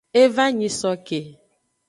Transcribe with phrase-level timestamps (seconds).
[0.21, 1.19] E va nyisoke.